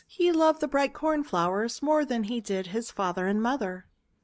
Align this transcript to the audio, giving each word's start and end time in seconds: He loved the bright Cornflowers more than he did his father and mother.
He 0.07 0.31
loved 0.31 0.61
the 0.61 0.67
bright 0.67 0.95
Cornflowers 0.95 1.79
more 1.83 2.03
than 2.05 2.23
he 2.23 2.41
did 2.41 2.65
his 2.65 2.89
father 2.89 3.27
and 3.27 3.39
mother. 3.39 3.85